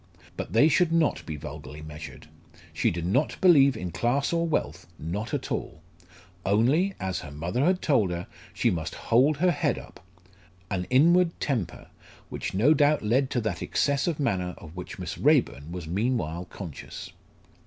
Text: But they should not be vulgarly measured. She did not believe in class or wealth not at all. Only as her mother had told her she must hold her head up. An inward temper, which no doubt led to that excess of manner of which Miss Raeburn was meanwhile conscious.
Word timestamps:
But 0.35 0.51
they 0.53 0.67
should 0.67 0.91
not 0.91 1.23
be 1.27 1.35
vulgarly 1.35 1.83
measured. 1.83 2.25
She 2.73 2.89
did 2.89 3.05
not 3.05 3.39
believe 3.39 3.77
in 3.77 3.91
class 3.91 4.33
or 4.33 4.47
wealth 4.47 4.87
not 4.97 5.31
at 5.31 5.51
all. 5.51 5.83
Only 6.43 6.95
as 6.99 7.19
her 7.19 7.29
mother 7.29 7.63
had 7.63 7.83
told 7.83 8.09
her 8.09 8.25
she 8.51 8.71
must 8.71 8.95
hold 8.95 9.37
her 9.37 9.51
head 9.51 9.77
up. 9.77 10.03
An 10.71 10.85
inward 10.89 11.39
temper, 11.39 11.87
which 12.29 12.55
no 12.55 12.73
doubt 12.73 13.03
led 13.03 13.29
to 13.29 13.41
that 13.41 13.61
excess 13.61 14.07
of 14.07 14.19
manner 14.19 14.55
of 14.57 14.75
which 14.75 14.97
Miss 14.97 15.19
Raeburn 15.19 15.71
was 15.71 15.85
meanwhile 15.85 16.45
conscious. 16.45 17.11